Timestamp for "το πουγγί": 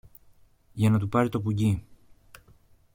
1.29-1.83